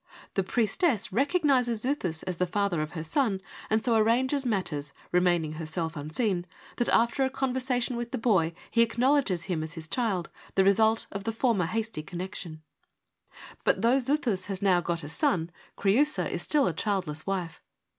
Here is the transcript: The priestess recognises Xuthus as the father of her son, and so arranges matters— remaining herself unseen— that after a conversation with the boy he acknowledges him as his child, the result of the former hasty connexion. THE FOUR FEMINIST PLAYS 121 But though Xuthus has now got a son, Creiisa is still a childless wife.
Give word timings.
The 0.33 0.41
priestess 0.41 1.13
recognises 1.13 1.81
Xuthus 1.85 2.23
as 2.23 2.37
the 2.37 2.47
father 2.47 2.81
of 2.81 2.93
her 2.93 3.03
son, 3.03 3.39
and 3.69 3.83
so 3.83 3.93
arranges 3.93 4.47
matters— 4.47 4.93
remaining 5.11 5.51
herself 5.51 5.95
unseen— 5.95 6.47
that 6.77 6.89
after 6.89 7.23
a 7.23 7.29
conversation 7.29 7.95
with 7.95 8.09
the 8.09 8.17
boy 8.17 8.53
he 8.71 8.81
acknowledges 8.81 9.43
him 9.43 9.61
as 9.61 9.73
his 9.73 9.87
child, 9.87 10.31
the 10.55 10.63
result 10.63 11.05
of 11.11 11.23
the 11.23 11.31
former 11.31 11.67
hasty 11.67 12.01
connexion. 12.01 12.63
THE 13.63 13.73
FOUR 13.75 13.75
FEMINIST 13.83 14.07
PLAYS 14.07 14.09
121 14.09 14.11
But 14.17 14.25
though 14.25 14.33
Xuthus 14.35 14.45
has 14.47 14.61
now 14.63 14.81
got 14.81 15.03
a 15.03 15.07
son, 15.07 15.51
Creiisa 15.77 16.31
is 16.31 16.41
still 16.41 16.65
a 16.65 16.73
childless 16.73 17.27
wife. 17.27 17.61